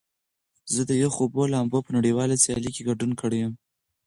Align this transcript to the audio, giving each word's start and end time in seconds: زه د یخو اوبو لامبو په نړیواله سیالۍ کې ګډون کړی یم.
زه 0.73 0.81
د 0.89 0.91
یخو 1.03 1.21
اوبو 1.23 1.41
لامبو 1.53 1.79
په 1.85 1.91
نړیواله 1.97 2.41
سیالۍ 2.43 2.71
کې 2.75 2.85
ګډون 2.89 3.11
کړی 3.21 3.37
یم. 3.43 3.53